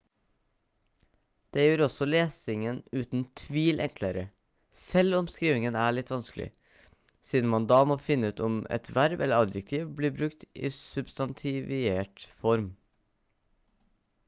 [1.55, 4.23] det gjør også lesingen uten tvil enklere
[4.85, 6.47] selv om skrivingen er litt vanskelig
[7.33, 12.25] siden man da må finne ut om et verb eller adjektiv blir brukt i substantivert
[12.45, 12.65] form